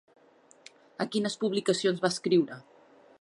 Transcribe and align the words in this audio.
A 1.05 1.07
quines 1.15 1.37
publicacions 1.45 2.03
va 2.07 2.13
escriure? 2.17 2.59